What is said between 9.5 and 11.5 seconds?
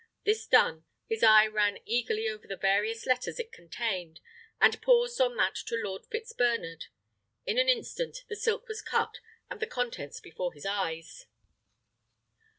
the contents before his eyes.